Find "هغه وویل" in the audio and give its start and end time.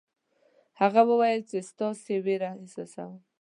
0.81-1.41